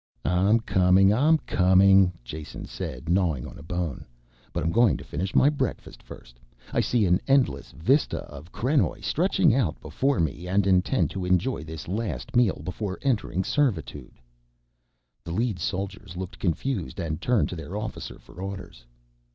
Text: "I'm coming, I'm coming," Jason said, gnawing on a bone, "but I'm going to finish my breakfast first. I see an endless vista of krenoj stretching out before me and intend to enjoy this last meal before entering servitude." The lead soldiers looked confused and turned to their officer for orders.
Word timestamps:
"I'm 0.25 0.61
coming, 0.61 1.13
I'm 1.13 1.37
coming," 1.37 2.11
Jason 2.23 2.65
said, 2.65 3.07
gnawing 3.07 3.45
on 3.45 3.59
a 3.59 3.61
bone, 3.61 4.03
"but 4.51 4.63
I'm 4.63 4.71
going 4.71 4.97
to 4.97 5.03
finish 5.03 5.35
my 5.35 5.47
breakfast 5.47 6.01
first. 6.01 6.39
I 6.73 6.79
see 6.81 7.05
an 7.05 7.21
endless 7.27 7.71
vista 7.73 8.21
of 8.23 8.51
krenoj 8.51 9.03
stretching 9.05 9.53
out 9.53 9.79
before 9.79 10.19
me 10.19 10.47
and 10.47 10.65
intend 10.65 11.11
to 11.11 11.23
enjoy 11.25 11.63
this 11.65 11.87
last 11.87 12.35
meal 12.35 12.63
before 12.63 12.97
entering 13.03 13.43
servitude." 13.43 14.15
The 15.23 15.33
lead 15.33 15.59
soldiers 15.59 16.17
looked 16.17 16.39
confused 16.39 16.99
and 16.99 17.21
turned 17.21 17.49
to 17.49 17.55
their 17.55 17.77
officer 17.77 18.17
for 18.17 18.41
orders. 18.41 18.83